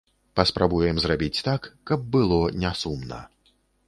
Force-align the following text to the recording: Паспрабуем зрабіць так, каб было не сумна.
Паспрабуем 0.37 1.01
зрабіць 1.03 1.43
так, 1.47 1.67
каб 1.91 2.07
было 2.15 2.39
не 2.65 2.71
сумна. 2.81 3.21